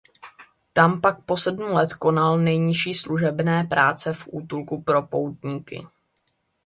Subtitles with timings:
[0.77, 5.85] Tam pak po sedm let konal nejnižší služebné práce v útulku pro poutníky.